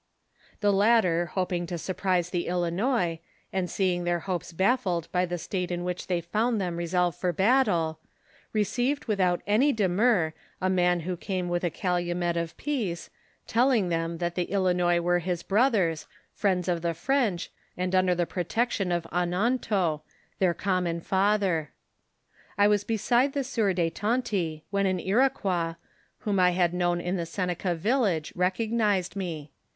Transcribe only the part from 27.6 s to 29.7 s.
village, recognised me.